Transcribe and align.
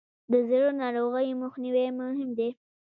د 0.31 0.33
زړه 0.49 0.69
ناروغیو 0.81 1.39
مخنیوی 1.43 1.87
مهم 1.99 2.29
دی. 2.37 2.49